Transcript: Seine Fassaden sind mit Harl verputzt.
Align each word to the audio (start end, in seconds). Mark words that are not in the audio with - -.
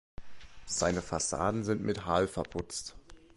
Seine 0.65 1.03
Fassaden 1.03 1.63
sind 1.63 1.83
mit 1.83 2.07
Harl 2.07 2.27
verputzt. 2.27 2.95